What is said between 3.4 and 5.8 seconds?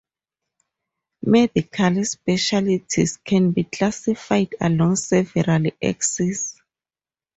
be classified along several